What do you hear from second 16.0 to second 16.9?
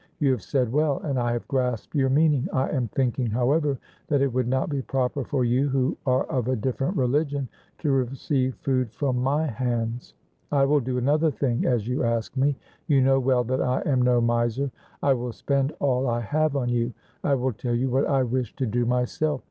I have on